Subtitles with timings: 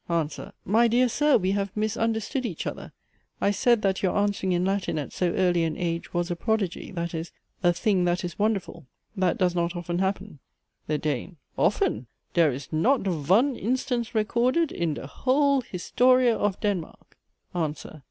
[0.09, 0.51] ANSWER.
[0.65, 1.37] My dear Sir!
[1.37, 2.91] we have misunderstood each other.
[3.39, 6.91] I said that your answering in Latin at so early an age was a prodigy,
[6.93, 7.31] that is,
[7.61, 10.39] a thing that is wonderful; that does not often happen.
[10.87, 11.37] THE DANE.
[11.55, 12.07] Often!
[12.33, 17.15] Dhere is not von instance recorded in dhe whole historia of Denmark.
[17.53, 17.99] ANSWER.